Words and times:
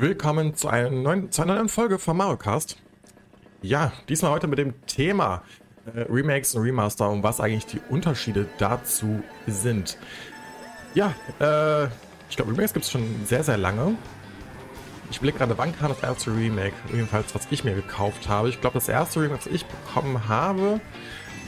Willkommen 0.00 0.54
zu 0.54 0.68
einer 0.68 0.88
neuen, 0.88 1.30
zu 1.30 1.42
einer 1.42 1.56
neuen 1.56 1.68
Folge 1.68 1.98
von 1.98 2.16
Mario 2.16 2.38
Kart. 2.38 2.78
Ja, 3.60 3.92
diesmal 4.08 4.30
heute 4.30 4.46
mit 4.46 4.58
dem 4.58 4.72
Thema 4.86 5.42
äh, 5.94 6.06
Remakes 6.08 6.54
und 6.54 6.62
Remaster 6.62 7.10
und 7.10 7.22
was 7.22 7.38
eigentlich 7.38 7.66
die 7.66 7.82
Unterschiede 7.90 8.46
dazu 8.56 9.22
sind. 9.46 9.98
Ja, 10.94 11.14
äh, 11.38 11.84
ich 12.30 12.36
glaube, 12.36 12.52
Remakes 12.52 12.72
gibt 12.72 12.86
es 12.86 12.90
schon 12.90 13.04
sehr, 13.26 13.44
sehr 13.44 13.58
lange. 13.58 13.94
Ich 15.10 15.20
blicke 15.20 15.36
gerade, 15.36 15.58
wann 15.58 15.76
kam 15.76 15.90
das 15.90 16.02
erste 16.02 16.34
Remake? 16.34 16.72
Jedenfalls, 16.90 17.34
was 17.34 17.46
ich 17.50 17.64
mir 17.64 17.74
gekauft 17.74 18.26
habe. 18.26 18.48
Ich 18.48 18.58
glaube, 18.58 18.78
das 18.78 18.88
erste 18.88 19.20
Remake, 19.20 19.44
was 19.44 19.52
ich 19.52 19.66
bekommen 19.66 20.26
habe, 20.28 20.80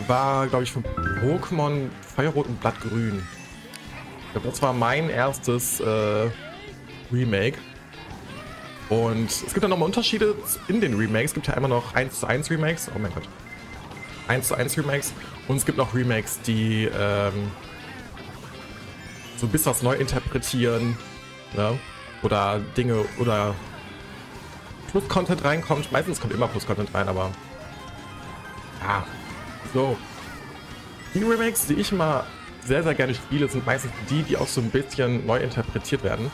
war, 0.07 0.47
glaube 0.49 0.65
ich, 0.65 0.73
von 0.73 0.85
Pokémon 1.23 1.89
Feuerrot 2.03 2.49
und 2.49 2.61
Blattgrün. 2.61 3.27
Ich 4.27 4.33
glaube, 4.33 4.49
das 4.51 4.61
war 4.61 4.75
mein 4.75 5.09
erstes 5.09 5.81
äh, 5.81 6.29
Remake. 7.11 7.57
Und 8.93 9.31
es 9.31 9.55
gibt 9.55 9.63
dann 9.63 9.71
nochmal 9.71 9.87
Unterschiede 9.87 10.35
in 10.69 10.83
den 10.83 10.95
Remakes. 10.95 11.31
Es 11.31 11.35
gibt 11.35 11.47
ja 11.47 11.55
immer 11.55 11.69
noch 11.69 11.95
1 11.95 12.21
zu 12.21 12.27
1 12.27 12.51
Remakes. 12.51 12.91
Oh 12.95 12.99
mein 12.99 13.13
Gott. 13.15 13.23
1 14.29 14.49
zu 14.49 14.55
1 14.55 14.77
Remakes. 14.77 15.15
Und 15.49 15.57
es 15.57 15.65
gibt 15.65 15.79
noch 15.79 15.95
Remakes, 15.95 16.43
die 16.43 16.91
ähm, 16.95 17.51
so 19.39 19.47
ein 19.47 19.49
bisschen 19.49 19.71
was 19.71 19.83
neu 19.83 19.95
interpretieren. 19.95 20.99
Ne? 21.57 21.79
Oder 22.23 22.61
Dinge 22.77 23.07
oder 23.19 23.55
Plus-Content 24.91 25.43
reinkommt. 25.43 25.91
Meistens 25.91 26.21
kommt 26.21 26.35
immer 26.35 26.49
Plus-Content 26.49 26.93
rein, 26.93 27.09
aber. 27.09 27.31
Ja. 28.83 29.07
So. 29.73 29.97
Die 31.15 31.23
Remakes, 31.23 31.65
die 31.67 31.75
ich 31.75 31.93
immer 31.93 32.27
sehr, 32.63 32.83
sehr 32.83 32.95
gerne 32.95 33.15
spiele, 33.15 33.49
sind 33.49 33.65
meistens 33.65 33.93
die, 34.11 34.23
die 34.23 34.37
auch 34.37 34.49
so 34.49 34.61
ein 34.61 34.69
bisschen 34.69 35.25
neu 35.27 35.39
interpretiert 35.39 36.05
werden. 36.05 36.31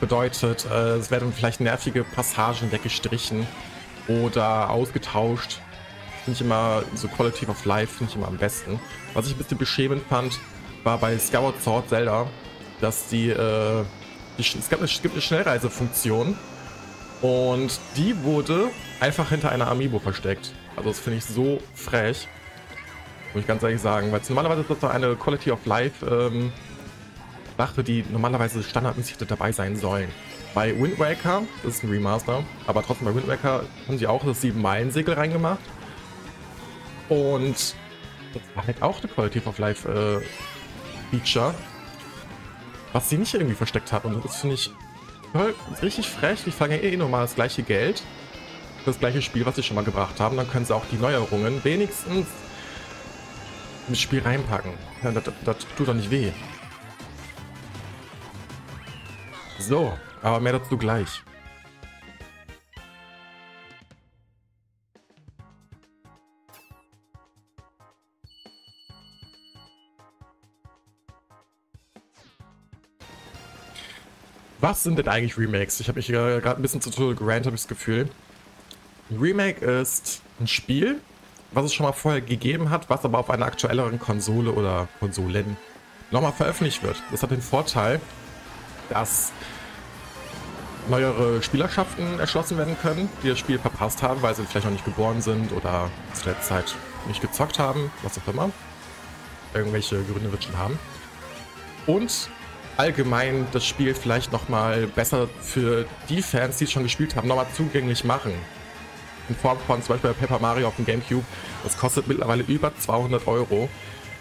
Bedeutet, 0.00 0.66
äh, 0.70 0.96
es 0.96 1.10
werden 1.10 1.32
vielleicht 1.32 1.60
nervige 1.60 2.04
Passagen 2.04 2.72
weggestrichen 2.72 3.46
oder 4.08 4.70
ausgetauscht. 4.70 5.60
Finde 6.24 6.36
ich 6.36 6.40
immer, 6.40 6.82
so 6.94 7.06
Quality 7.08 7.46
of 7.46 7.64
Life 7.64 7.98
finde 7.98 8.10
ich 8.10 8.16
immer 8.16 8.28
am 8.28 8.38
besten. 8.38 8.80
Was 9.14 9.26
ich 9.26 9.34
ein 9.34 9.38
bisschen 9.38 9.58
beschämend 9.58 10.02
fand, 10.08 10.38
war 10.84 10.98
bei 10.98 11.18
Skyward 11.18 11.60
Sword 11.62 11.88
Zelda, 11.88 12.26
dass 12.80 13.08
die, 13.08 13.28
äh, 13.28 13.84
die 14.38 14.42
es, 14.42 14.68
gab 14.70 14.80
eine, 14.80 14.88
es 14.88 15.02
gibt 15.02 15.14
eine 15.14 15.22
Schnellreisefunktion 15.22 16.36
und 17.20 17.78
die 17.96 18.22
wurde 18.22 18.70
einfach 19.00 19.28
hinter 19.28 19.52
einer 19.52 19.68
Amiibo 19.68 19.98
versteckt. 19.98 20.52
Also 20.76 20.90
das 20.90 20.98
finde 20.98 21.18
ich 21.18 21.24
so 21.24 21.60
frech. 21.74 22.26
Muss 23.34 23.42
ich 23.42 23.46
ganz 23.46 23.62
ehrlich 23.62 23.80
sagen, 23.80 24.10
weil 24.12 24.20
normalerweise 24.28 24.62
ist 24.62 24.70
das 24.70 24.78
doch 24.80 24.90
eine 24.90 25.14
Quality 25.14 25.50
of 25.52 25.64
Life 25.66 26.06
ähm, 26.06 26.52
Sache, 27.60 27.84
die 27.84 28.04
normalerweise 28.10 28.62
standardmäßig 28.62 29.18
dabei 29.28 29.52
sein 29.52 29.76
sollen. 29.76 30.08
Bei 30.54 30.74
Wind 30.80 30.98
Waker, 30.98 31.42
das 31.62 31.76
ist 31.76 31.84
ein 31.84 31.90
Remaster, 31.90 32.42
aber 32.66 32.82
trotzdem 32.82 33.06
bei 33.06 33.14
Wind 33.14 33.28
Waker 33.28 33.64
haben 33.86 33.98
sie 33.98 34.06
auch 34.06 34.24
das 34.24 34.42
7-Meilen-Segel 34.42 35.12
reingemacht. 35.12 35.60
Und 37.10 37.74
das 38.32 38.42
war 38.54 38.66
halt 38.66 38.80
auch 38.80 38.98
eine 39.00 39.08
Quality 39.12 39.42
of 39.44 39.58
Life 39.58 39.86
äh, 39.86 41.14
Feature, 41.14 41.54
was 42.94 43.10
sie 43.10 43.18
nicht 43.18 43.34
irgendwie 43.34 43.54
versteckt 43.54 43.92
hat. 43.92 44.06
Und 44.06 44.24
das 44.24 44.40
finde 44.40 44.54
ich 44.54 44.70
toll, 45.34 45.54
richtig 45.82 46.08
frech. 46.08 46.40
Die 46.46 46.52
ja 46.58 46.76
eh 46.76 46.96
nochmal 46.96 47.22
das 47.22 47.34
gleiche 47.34 47.62
Geld 47.62 48.02
das 48.86 48.98
gleiche 48.98 49.20
Spiel, 49.20 49.44
was 49.44 49.56
sie 49.56 49.62
schon 49.62 49.74
mal 49.74 49.84
gebracht 49.84 50.18
haben. 50.18 50.38
Dann 50.38 50.48
können 50.48 50.64
sie 50.64 50.74
auch 50.74 50.86
die 50.90 50.96
Neuerungen 50.96 51.62
wenigstens 51.62 52.26
ins 53.86 54.00
Spiel 54.00 54.22
reinpacken. 54.22 54.72
Ja, 55.02 55.12
das, 55.12 55.24
das 55.44 55.56
tut 55.76 55.88
doch 55.88 55.94
nicht 55.94 56.10
weh. 56.10 56.32
So, 59.60 59.96
aber 60.22 60.40
mehr 60.40 60.54
dazu 60.54 60.76
gleich. 60.76 61.22
Was 74.60 74.82
sind 74.82 74.98
denn 74.98 75.08
eigentlich 75.08 75.38
Remakes? 75.38 75.78
Ich 75.80 75.88
habe 75.88 75.98
mich 75.98 76.08
gerade 76.08 76.56
ein 76.56 76.62
bisschen 76.62 76.80
zu 76.80 76.90
Total 76.90 77.14
gerannt, 77.14 77.46
habe 77.46 77.54
ich 77.54 77.62
das 77.62 77.68
Gefühl. 77.68 78.08
Ein 79.10 79.18
Remake 79.18 79.64
ist 79.64 80.22
ein 80.40 80.48
Spiel, 80.48 81.00
was 81.52 81.66
es 81.66 81.74
schon 81.74 81.84
mal 81.84 81.92
vorher 81.92 82.22
gegeben 82.22 82.70
hat, 82.70 82.90
was 82.90 83.04
aber 83.04 83.18
auf 83.18 83.30
einer 83.30 83.46
aktuelleren 83.46 83.98
Konsole 83.98 84.52
oder 84.52 84.88
Konsolen 84.98 85.56
nochmal 86.10 86.32
veröffentlicht 86.32 86.82
wird. 86.82 87.02
Das 87.10 87.22
hat 87.22 87.30
den 87.30 87.42
Vorteil, 87.42 88.00
dass 88.90 89.32
neuere 90.88 91.42
Spielerschaften 91.42 92.18
erschlossen 92.18 92.58
werden 92.58 92.76
können, 92.80 93.08
die 93.22 93.28
das 93.28 93.38
Spiel 93.38 93.58
verpasst 93.58 94.02
haben, 94.02 94.22
weil 94.22 94.34
sie 94.34 94.44
vielleicht 94.44 94.66
noch 94.66 94.72
nicht 94.72 94.84
geboren 94.84 95.22
sind 95.22 95.52
oder 95.52 95.90
zu 96.14 96.24
der 96.24 96.40
Zeit 96.40 96.74
nicht 97.06 97.20
gezockt 97.20 97.58
haben, 97.58 97.90
was 98.02 98.18
auch 98.18 98.32
immer. 98.32 98.50
Irgendwelche 99.54 100.02
Gründe 100.04 100.30
wird 100.30 100.44
schon 100.44 100.58
haben. 100.58 100.78
Und 101.86 102.30
allgemein 102.76 103.46
das 103.52 103.66
Spiel 103.66 103.94
vielleicht 103.94 104.32
nochmal 104.32 104.86
besser 104.86 105.28
für 105.40 105.86
die 106.08 106.22
Fans, 106.22 106.58
die 106.58 106.64
es 106.64 106.72
schon 106.72 106.82
gespielt 106.82 107.16
haben, 107.16 107.28
nochmal 107.28 107.46
zugänglich 107.54 108.04
machen. 108.04 108.32
In 109.28 109.36
Form 109.36 109.58
von 109.66 109.82
zum 109.82 109.94
Beispiel 109.94 110.14
Paper 110.14 110.38
Mario 110.40 110.68
auf 110.68 110.76
dem 110.76 110.86
Gamecube. 110.86 111.24
Das 111.62 111.76
kostet 111.76 112.08
mittlerweile 112.08 112.42
über 112.42 112.76
200 112.76 113.26
Euro. 113.26 113.68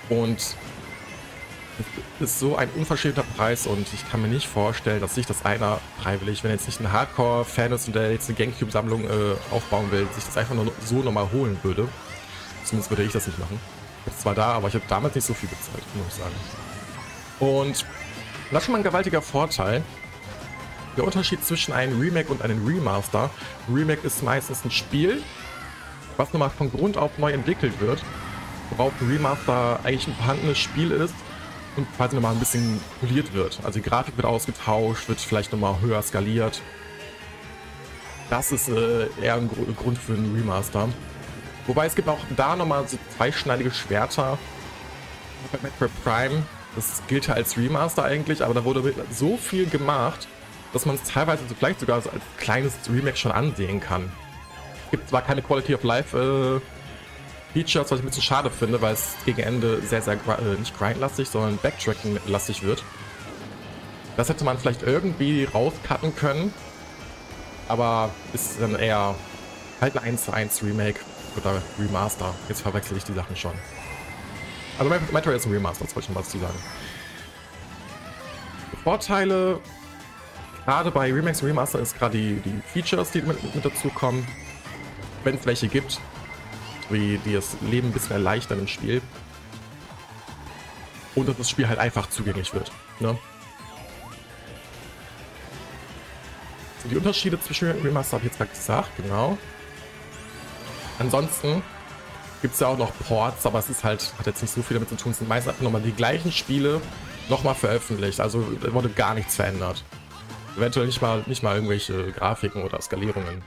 Und 0.10 0.56
ist 2.22 2.40
so 2.40 2.56
ein 2.56 2.70
unverschämter 2.76 3.24
Preis 3.36 3.68
und 3.68 3.88
ich 3.94 4.10
kann 4.10 4.22
mir 4.22 4.28
nicht 4.28 4.48
vorstellen, 4.48 5.02
dass 5.02 5.16
sich 5.16 5.26
das 5.26 5.46
einer 5.46 5.80
freiwillig, 6.02 6.44
wenn 6.44 6.52
jetzt 6.52 6.68
nicht 6.68 6.80
ein 6.80 6.92
Hardcore-Fan 6.92 7.72
ist 7.72 7.88
und 7.88 7.96
der 7.96 8.12
jetzt 8.12 8.28
eine 8.30 8.38
Gamecube-Sammlung 8.38 9.06
äh, 9.06 9.36
aufbauen 9.52 9.92
will, 9.92 10.08
sich 10.14 10.26
das 10.26 10.38
einfach 10.38 10.56
nur 10.56 10.72
so 10.86 10.96
nochmal 11.02 11.32
holen 11.32 11.58
würde. 11.64 11.88
Zumindest 12.66 12.92
würde 12.92 13.04
ich 13.04 13.12
das 13.12 13.28
nicht 13.28 13.40
machen. 13.40 13.60
Bin 14.06 14.14
zwar 14.18 14.36
da, 14.36 14.54
aber 14.54 14.68
ich 14.68 14.74
habe 14.74 14.84
damals 14.88 15.16
nicht 15.16 15.26
so 15.26 15.34
viel 15.34 15.50
bezahlt, 15.50 15.84
muss 15.96 16.08
ich 16.08 16.14
sagen. 16.14 16.36
Und 17.40 17.86
das 18.52 18.62
ist 18.62 18.66
schon 18.66 18.74
mal 18.74 18.80
ein 18.80 18.84
gewaltiger 18.84 19.22
Vorteil. 19.22 19.84
Der 20.98 21.06
Unterschied 21.06 21.44
zwischen 21.46 21.72
einem 21.74 22.00
Remake 22.00 22.30
und 22.30 22.42
einem 22.42 22.66
Remaster. 22.66 23.30
Remake 23.74 24.06
ist 24.06 24.24
meistens 24.24 24.66
ein 24.66 24.72
Spiel, 24.72 25.22
was 26.18 26.34
nochmal 26.34 26.50
von 26.50 26.72
Grund 26.72 26.98
auf 26.98 27.18
neu 27.18 27.32
entwickelt 27.32 27.80
wird, 27.80 28.04
worauf 28.72 28.92
ein 29.00 29.10
Remaster 29.10 29.80
eigentlich 29.84 30.08
ein 30.08 30.16
vorhandenes 30.16 30.58
Spiel 30.58 30.92
ist 30.92 31.14
und 31.80 31.98
quasi 31.98 32.16
nochmal 32.16 32.34
ein 32.34 32.40
bisschen 32.40 32.80
poliert 33.00 33.34
wird. 33.34 33.60
Also 33.64 33.80
die 33.80 33.88
Grafik 33.88 34.16
wird 34.18 34.26
ausgetauscht, 34.26 35.10
wird 35.10 35.20
vielleicht 35.20 35.52
nochmal 35.52 35.82
höher 35.82 36.02
skaliert. 36.02 36.62
Das 38.30 38.52
ist 38.52 38.70
äh, 38.70 39.08
eher 39.22 39.36
ein 39.36 39.50
Gr 39.50 39.74
Grund 39.74 39.98
für 39.98 40.14
einen 40.14 40.36
Remaster. 40.36 40.88
Wobei 41.66 41.86
es 41.86 41.96
gibt 41.96 42.08
auch 42.08 42.20
da 42.36 42.56
nochmal 42.56 42.88
so 42.88 42.98
zweischneidige 43.16 43.72
Schwerter. 43.72 44.38
Bei 45.52 45.60
Metroid 45.62 45.92
Prime, 46.04 46.44
das 46.76 47.02
gilt 47.08 47.28
ja 47.28 47.34
als 47.34 47.58
Remaster 47.58 48.04
eigentlich, 48.04 48.44
aber 48.44 48.54
da 48.54 48.64
wurde 48.66 48.94
so 49.12 49.38
viel 49.38 49.68
gemacht, 49.68 50.28
dass 50.74 50.86
man 50.86 50.96
es 50.96 51.04
teilweise 51.04 51.44
so 51.48 51.56
vielleicht 51.56 51.80
sogar 51.80 52.02
so 52.02 52.10
als 52.10 52.22
kleines 52.38 52.74
Remake 52.90 53.18
schon 53.18 53.32
ansehen 53.32 53.80
kann. 53.80 54.12
Es 54.86 54.92
gibt 54.92 55.10
zwar 55.10 55.22
keine 55.22 55.42
Quality 55.42 55.76
of 55.76 55.84
Life 55.84 56.18
äh, 56.18 56.79
Features, 57.54 57.90
was 57.90 58.00
ich 58.00 58.06
ein 58.06 58.08
bisschen 58.08 58.24
schade 58.24 58.50
finde, 58.50 58.82
weil 58.82 58.94
es 58.94 59.16
gegen 59.26 59.42
Ende 59.42 59.82
sehr, 59.82 60.02
sehr, 60.02 60.14
äh, 60.14 60.60
nicht 60.60 60.78
grindlastig, 60.78 61.30
sondern 61.30 61.58
Backtracking-lastig 61.58 62.64
wird. 62.64 62.84
Das 64.18 64.30
hätte 64.30 64.44
man 64.44 64.58
vielleicht 64.58 64.84
irgendwie 64.84 65.46
rauscutten 65.46 66.16
können, 66.16 66.54
aber 67.68 68.12
ist 68.34 68.62
dann 68.62 68.76
eher 68.76 69.16
halt 69.82 69.98
ein 69.98 70.04
1 70.04 70.26
zu 70.26 70.34
1 70.34 70.64
Remake 70.64 71.00
oder 71.38 71.62
Remaster. 71.80 72.36
Jetzt 72.50 72.62
verwechsel 72.62 72.98
ich 72.98 73.04
die 73.04 73.14
Sachen 73.14 73.36
schon. 73.36 73.54
Also 74.78 74.94
Metroid 75.12 75.36
ist 75.36 75.46
ein 75.46 75.54
Remaster, 75.54 75.86
das 75.86 75.96
wollte 75.96 76.10
ich 76.10 76.16
noch 76.16 76.22
was 76.22 76.30
zu 76.30 76.40
sagen. 76.40 76.58
Vorteile, 78.84 79.60
gerade 80.66 80.92
bei 80.92 81.12
Remakes 81.12 81.42
und 81.42 81.48
Remaster, 81.48 81.80
ist 81.80 81.98
gerade 81.98 82.18
die, 82.18 82.36
die 82.42 82.62
Features, 82.74 83.12
die 83.12 83.22
mit, 83.22 83.56
mit 83.56 83.66
dazu 83.66 83.90
kommen. 83.90 84.28
Wenn 85.24 85.36
es 85.36 85.46
welche 85.46 85.68
gibt, 85.68 86.00
wie 86.90 87.18
die 87.20 87.34
das 87.34 87.58
Leben 87.62 87.90
ein 87.90 87.94
bisschen 87.94 88.14
erleichtern 88.14 88.60
im 88.60 88.68
Spiel. 88.68 89.02
Und 91.16 91.28
dass 91.28 91.38
das 91.38 91.50
Spiel 91.50 91.68
halt 91.68 91.80
einfach 91.80 92.10
zugänglich 92.10 92.54
wird. 92.54 92.72
Ne? 93.00 93.18
So, 96.84 96.90
die 96.90 96.96
Unterschiede 96.96 97.40
zwischen 97.42 97.72
Remaster 97.72 98.14
habe 98.14 98.26
ich 98.26 98.32
jetzt 98.32 98.38
gerade 98.38 98.52
gesagt, 98.52 98.90
genau. 98.98 99.38
Ansonsten 100.98 101.62
gibt 102.42 102.54
es 102.54 102.60
ja 102.60 102.68
auch 102.68 102.78
noch 102.78 102.92
Ports, 103.08 103.46
aber 103.46 103.60
es 103.60 103.70
ist 103.70 103.84
halt, 103.84 104.14
hat 104.18 104.28
jetzt 104.28 104.42
nicht 104.42 104.54
so 104.54 104.62
viel 104.62 104.76
damit 104.76 104.90
zu 104.90 104.96
tun. 104.96 105.12
Es 105.12 105.18
sind 105.18 105.28
meistens 105.28 105.52
einfach 105.52 105.64
nochmal 105.64 105.82
die 105.82 105.92
gleichen 105.92 106.32
Spiele 106.32 106.82
nochmal 107.28 107.56
veröffentlicht. 107.56 108.20
Also 108.20 108.46
wurde 108.72 108.90
gar 108.90 109.14
nichts 109.14 109.36
verändert. 109.36 109.84
Eventuell 110.58 110.86
nicht 110.86 111.02
mal, 111.02 111.24
nicht 111.26 111.44
mal 111.44 111.56
irgendwelche 111.56 112.12
Grafiken 112.12 112.64
oder 112.64 112.82
Skalierungen. 112.82 113.42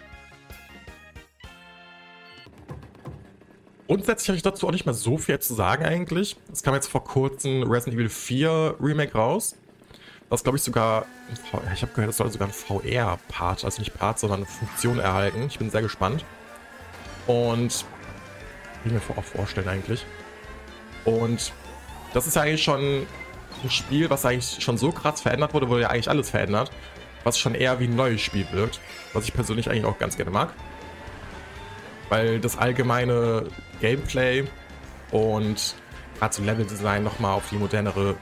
Grundsätzlich 3.93 4.29
habe 4.31 4.37
ich 4.39 4.43
dazu 4.43 4.67
auch 4.67 4.73
nicht 4.73 4.87
mehr 4.87 4.95
so 4.95 5.19
viel 5.19 5.39
zu 5.39 5.53
sagen 5.53 5.85
eigentlich. 5.85 6.39
Es 6.51 6.63
kam 6.63 6.73
jetzt 6.73 6.87
vor 6.87 7.05
kurzem 7.05 7.63
Resident 7.63 8.01
Evil 8.01 8.09
4 8.09 8.77
Remake 8.81 9.13
raus, 9.13 9.55
Das 10.31 10.43
glaube 10.43 10.57
ich 10.57 10.65
sogar, 10.65 11.05
ich 11.75 11.83
habe 11.83 11.93
gehört, 11.93 12.09
das 12.09 12.17
soll 12.17 12.31
sogar 12.31 12.49
ein 12.49 12.55
VR-Part, 12.55 13.67
also 13.67 13.81
nicht 13.81 13.93
Part, 13.93 14.19
sondern 14.19 14.39
eine 14.39 14.47
Funktion 14.47 14.99
erhalten. 14.99 15.45
Ich 15.47 15.59
bin 15.59 15.69
sehr 15.69 15.83
gespannt. 15.83 16.25
Und 17.27 17.85
wie 18.83 18.95
mir 18.95 19.03
auch 19.15 19.25
vorstellen 19.25 19.69
eigentlich. 19.69 20.07
Und 21.05 21.53
das 22.15 22.27
ist 22.27 22.37
ja 22.37 22.41
eigentlich 22.41 22.63
schon 22.63 23.07
ein 23.63 23.69
Spiel, 23.71 24.09
was 24.09 24.25
eigentlich 24.25 24.65
schon 24.65 24.79
so 24.79 24.91
krass 24.91 25.21
verändert 25.21 25.53
wurde, 25.53 25.69
wurde 25.69 25.83
ja 25.83 25.91
eigentlich 25.91 26.09
alles 26.09 26.31
verändert, 26.31 26.73
was 27.25 27.39
schon 27.39 27.55
eher 27.55 27.79
wie 27.79 27.89
ein 27.89 27.95
neues 27.95 28.23
Spiel 28.23 28.47
wirkt, 28.53 28.81
was 29.13 29.25
ich 29.27 29.35
persönlich 29.35 29.69
eigentlich 29.69 29.85
auch 29.85 29.99
ganz 29.99 30.17
gerne 30.17 30.31
mag. 30.31 30.55
Weil 32.13 32.41
das 32.41 32.59
allgemeine 32.59 33.47
Gameplay 33.81 34.45
und 35.13 35.75
gerade 36.19 36.35
so 36.35 36.43
Level-Design 36.43 37.03
nochmal 37.03 37.33
auf 37.33 37.49
die 37.49 37.57
modernere 37.57 38.17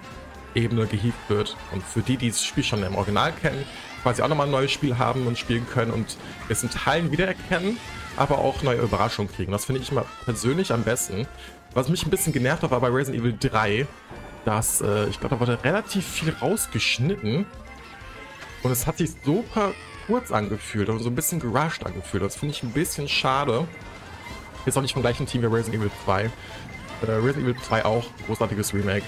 Ebene 0.54 0.86
gehievt 0.86 1.18
wird. 1.26 1.56
Und 1.72 1.82
für 1.82 2.00
die, 2.00 2.16
die 2.16 2.28
das 2.28 2.44
Spiel 2.44 2.62
schon 2.62 2.84
im 2.84 2.94
Original 2.94 3.32
kennen, 3.32 3.64
quasi 4.04 4.22
auch 4.22 4.28
nochmal 4.28 4.46
ein 4.46 4.52
neues 4.52 4.70
Spiel 4.70 4.96
haben 4.96 5.26
und 5.26 5.36
spielen 5.36 5.66
können 5.68 5.90
und 5.90 6.18
es 6.48 6.62
in 6.62 6.70
Teilen 6.70 7.10
wiedererkennen, 7.10 7.78
aber 8.16 8.38
auch 8.38 8.62
neue 8.62 8.78
Überraschungen 8.78 9.32
kriegen. 9.32 9.50
Das 9.50 9.64
finde 9.64 9.80
ich 9.80 9.90
immer 9.90 10.04
persönlich 10.24 10.72
am 10.72 10.84
besten. 10.84 11.26
Was 11.74 11.88
mich 11.88 12.06
ein 12.06 12.10
bisschen 12.10 12.32
genervt 12.32 12.62
hat, 12.62 12.70
war 12.70 12.80
bei 12.80 12.90
Resident 12.90 13.20
Evil 13.20 13.36
3, 13.40 13.88
dass, 14.44 14.82
äh, 14.82 15.08
ich 15.08 15.18
glaube, 15.18 15.34
da 15.34 15.40
wurde 15.40 15.64
relativ 15.64 16.06
viel 16.06 16.32
rausgeschnitten. 16.40 17.44
Und 18.62 18.70
es 18.70 18.86
hat 18.86 18.98
sich 18.98 19.10
super 19.24 19.72
kurz 20.10 20.32
angefühlt 20.32 20.88
und 20.88 20.98
so 20.98 21.08
ein 21.08 21.14
bisschen 21.14 21.38
gerusht 21.38 21.86
angefühlt. 21.86 22.24
Das 22.24 22.34
finde 22.34 22.52
ich 22.52 22.64
ein 22.64 22.72
bisschen 22.72 23.06
schade. 23.06 23.68
Ist 24.66 24.76
auch 24.76 24.82
nicht 24.82 24.94
vom 24.94 25.02
gleichen 25.02 25.24
Team 25.24 25.42
wie 25.42 25.46
Resident 25.46 25.76
Evil 25.76 25.90
2. 26.04 26.24
Äh, 26.24 26.30
Resident 27.06 27.44
Evil 27.44 27.56
2 27.62 27.84
auch, 27.84 28.04
großartiges 28.26 28.74
Remake. 28.74 29.04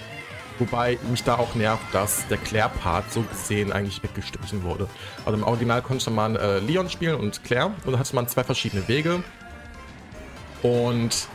Wobei 0.61 0.99
mich 1.11 1.25
da 1.25 1.39
auch 1.39 1.57
nervt, 1.57 1.83
dass 1.93 2.29
der 2.29 2.39
Claire-Part 2.39 3.13
so 3.13 3.23
gesehen 3.23 3.73
eigentlich 3.73 4.01
weggestrichen 4.01 4.63
wurde. 4.63 4.87
Also 5.25 5.37
im 5.37 5.43
Original 5.43 5.83
konnte 5.83 6.09
man 6.11 6.37
äh, 6.37 6.61
Leon 6.61 6.89
spielen 6.89 7.17
und 7.17 7.43
Claire 7.43 7.73
und 7.85 7.93
da 7.93 7.99
hatte 7.99 8.15
man 8.15 8.29
zwei 8.29 8.45
verschiedene 8.45 8.87
Wege. 8.87 9.25
Und 10.63 11.27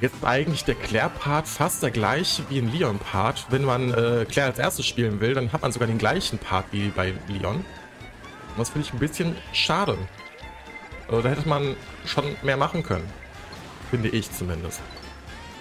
jetzt 0.00 0.24
eigentlich 0.24 0.64
der 0.64 0.76
Claire-Part 0.76 1.46
fast 1.46 1.82
der 1.82 1.90
gleiche 1.90 2.44
wie 2.48 2.60
ein 2.60 2.72
Leon-Part. 2.72 3.48
Wenn 3.50 3.64
man 3.64 3.92
äh, 3.92 4.24
Claire 4.26 4.48
als 4.48 4.58
erstes 4.58 4.86
spielen 4.86 5.20
will, 5.20 5.34
dann 5.34 5.52
hat 5.52 5.60
man 5.60 5.70
sogar 5.70 5.86
den 5.86 5.98
gleichen 5.98 6.38
Part 6.38 6.64
wie 6.70 6.88
bei 6.88 7.12
Leon. 7.28 7.62
Und 8.56 8.60
das 8.60 8.70
finde 8.70 8.88
ich 8.88 8.94
ein 8.94 8.98
bisschen 8.98 9.36
schade. 9.52 9.98
Also 11.08 11.20
da 11.20 11.28
hätte 11.28 11.46
man 11.46 11.76
schon 12.06 12.24
mehr 12.42 12.56
machen 12.56 12.82
können. 12.82 13.06
Finde 13.90 14.08
ich 14.08 14.32
zumindest. 14.32 14.80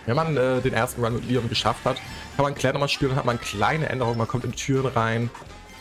Wenn 0.05 0.15
man 0.15 0.37
äh, 0.37 0.61
den 0.61 0.73
ersten 0.73 1.03
Run 1.03 1.15
mit 1.15 1.27
Leon 1.27 1.49
geschafft 1.49 1.83
hat, 1.83 1.97
kann 2.37 2.43
man 2.43 2.55
Claire 2.55 2.73
nochmal 2.73 2.87
spielen 2.87 3.11
und 3.11 3.17
hat 3.17 3.25
man 3.25 3.39
kleine 3.39 3.89
Änderungen. 3.89 4.17
Man 4.17 4.29
kommt 4.29 4.45
in 4.45 4.53
Türen 4.53 4.87
rein, 4.87 5.29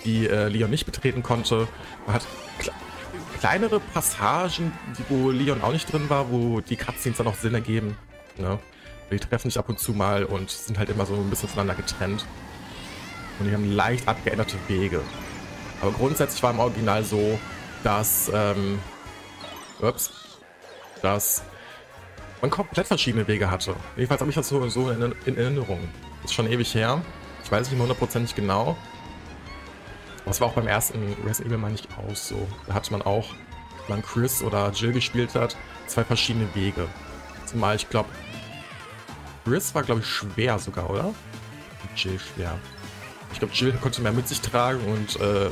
die 0.05 0.27
äh, 0.27 0.49
Leon 0.49 0.71
nicht 0.71 0.87
betreten 0.87 1.23
konnte. 1.23 1.69
Man 2.07 2.17
hat 2.17 2.27
kle 2.59 2.73
kleinere 3.39 3.79
Passagen, 3.79 4.73
wo 5.09 5.31
Leon 5.31 5.63
auch 5.63 5.73
nicht 5.73 5.93
drin 5.93 6.09
war, 6.09 6.31
wo 6.33 6.61
die 6.61 6.77
Cutscenes 6.77 7.19
dann 7.19 7.27
auch 7.27 7.35
Sinn 7.35 7.53
ergeben. 7.53 7.97
Ne? 8.39 8.59
Die 9.13 9.19
treffen 9.19 9.51
sich 9.51 9.59
ab 9.59 9.69
und 9.69 9.79
zu 9.79 9.93
mal 9.93 10.25
und 10.25 10.51
sind 10.51 10.79
halt 10.79 10.89
immer 10.89 11.05
so 11.05 11.15
ein 11.15 11.29
bisschen 11.29 11.51
voneinander 11.51 11.81
getrennt. 11.81 12.27
Und 13.39 13.47
die 13.47 13.53
haben 13.53 13.71
leicht 13.71 14.09
abgeänderte 14.09 14.57
Wege. 14.67 15.03
Aber 15.85 15.93
grundsätzlich 15.93 16.43
war 16.43 16.51
im 16.51 16.61
Original 16.61 17.05
so, 17.05 17.39
dass, 17.83 18.31
ähm, 18.33 18.79
ups, 19.83 20.39
dass 21.03 21.43
man 22.41 22.51
komplett 22.51 22.87
verschiedene 22.87 23.29
Wege 23.29 23.51
hatte. 23.51 23.77
Jedenfalls 23.95 24.23
habe 24.23 24.31
ich 24.31 24.35
das 24.35 24.49
so, 24.49 24.67
so 24.71 24.89
in, 24.89 25.15
in, 25.27 25.37
Erinnerung. 25.37 25.87
Das 26.23 26.31
ist 26.31 26.35
schon 26.35 26.51
ewig 26.51 26.75
her. 26.75 27.03
Ich 27.45 27.53
weiß 27.53 27.67
nicht 27.67 27.73
mehr 27.73 27.83
hundertprozentig 27.83 28.35
genau. 28.35 28.79
Es 30.25 30.41
war 30.41 30.49
auch 30.49 30.55
beim 30.55 30.67
ersten 30.67 31.15
Resident 31.23 31.49
Evil, 31.49 31.59
meine 31.59 31.75
ich, 31.75 31.87
auch 31.99 32.17
so. 32.17 32.49
Da 32.67 32.73
hatte 32.73 32.91
man 32.91 33.03
auch, 33.03 33.35
wenn 33.87 33.97
man 33.97 34.03
Chris 34.03 34.43
oder 34.43 34.71
Jill 34.71 34.93
gespielt 34.93 35.35
hat, 35.35 35.55
zwei 35.87 36.03
verschiedene 36.03 36.49
Wege. 36.55 36.89
Zumal 37.45 37.77
ich 37.77 37.91
glaube, 37.91 38.09
Chris 39.45 39.75
war, 39.75 39.83
glaube 39.83 40.01
ich, 40.01 40.07
schwer 40.07 40.59
sogar, 40.59 40.89
oder? 40.89 41.13
Jill 41.95 42.19
schwer. 42.19 42.59
Ich 43.35 43.41
glaube, 43.41 43.53
Jill 43.53 43.73
konnte 43.73 44.01
mehr 44.01 44.13
mit 44.13 44.29
sich 44.29 44.41
tragen 44.41 44.81
und 44.85 45.21
äh, 45.21 45.51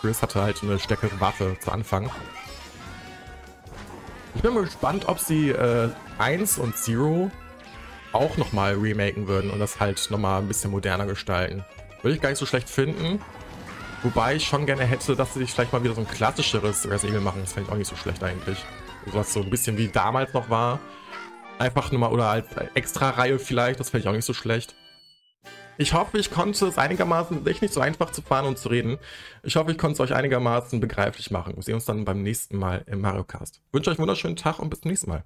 Chris 0.00 0.22
hatte 0.22 0.40
halt 0.40 0.62
eine 0.62 0.78
stärkere 0.78 1.20
Waffe 1.20 1.58
zu 1.60 1.70
Anfang. 1.70 2.10
Ich 4.34 4.40
bin 4.40 4.54
mal 4.54 4.64
gespannt, 4.64 5.08
ob 5.08 5.18
sie 5.18 5.50
äh, 5.50 5.90
1 6.16 6.56
und 6.56 6.74
Zero 6.78 7.30
auch 8.14 8.38
nochmal 8.38 8.76
remaken 8.76 9.28
würden 9.28 9.50
und 9.50 9.58
das 9.58 9.78
halt 9.78 10.10
nochmal 10.10 10.40
ein 10.40 10.48
bisschen 10.48 10.70
moderner 10.70 11.04
gestalten. 11.04 11.66
Würde 12.00 12.14
ich 12.16 12.22
gar 12.22 12.30
nicht 12.30 12.38
so 12.38 12.46
schlecht 12.46 12.70
finden. 12.70 13.20
Wobei 14.02 14.36
ich 14.36 14.46
schon 14.46 14.64
gerne 14.64 14.84
hätte, 14.84 15.14
dass 15.14 15.34
sie 15.34 15.40
sich 15.40 15.52
vielleicht 15.52 15.74
mal 15.74 15.84
wieder 15.84 15.94
so 15.94 16.00
ein 16.00 16.08
klassischeres 16.08 16.88
Resident 16.88 17.10
Evil 17.10 17.20
machen. 17.20 17.42
Das 17.42 17.52
fände 17.52 17.68
ich 17.68 17.72
auch 17.74 17.76
nicht 17.76 17.90
so 17.90 17.96
schlecht 17.96 18.22
eigentlich. 18.24 18.64
Was 19.04 19.34
so 19.34 19.42
ein 19.42 19.50
bisschen 19.50 19.76
wie 19.76 19.88
damals 19.88 20.32
noch 20.32 20.48
war. 20.48 20.80
Einfach 21.58 21.90
nur 21.90 22.00
mal, 22.00 22.10
oder 22.10 22.28
als 22.28 22.46
extra 22.72 23.10
Reihe 23.10 23.38
vielleicht, 23.38 23.80
das 23.80 23.90
fände 23.90 24.04
ich 24.04 24.08
auch 24.08 24.14
nicht 24.14 24.24
so 24.24 24.32
schlecht. 24.32 24.74
Ich 25.80 25.92
hoffe, 25.94 26.18
ich 26.18 26.32
konnte 26.32 26.66
es 26.66 26.76
einigermaßen, 26.76 27.46
echt 27.46 27.62
nicht 27.62 27.72
so 27.72 27.80
einfach 27.80 28.10
zu 28.10 28.20
fahren 28.20 28.46
und 28.46 28.58
zu 28.58 28.68
reden. 28.68 28.98
Ich 29.44 29.54
hoffe, 29.54 29.70
ich 29.70 29.78
konnte 29.78 29.94
es 29.94 30.00
euch 30.00 30.12
einigermaßen 30.12 30.80
begreiflich 30.80 31.30
machen. 31.30 31.54
Wir 31.54 31.62
sehen 31.62 31.76
uns 31.76 31.84
dann 31.84 32.04
beim 32.04 32.24
nächsten 32.24 32.58
Mal 32.58 32.82
im 32.88 33.00
Mario 33.00 33.22
Cast. 33.22 33.62
Ich 33.64 33.72
wünsche 33.72 33.90
euch 33.90 33.96
einen 33.96 34.02
wunderschönen 34.02 34.34
Tag 34.34 34.58
und 34.58 34.70
bis 34.70 34.80
zum 34.80 34.90
nächsten 34.90 35.08
Mal. 35.08 35.22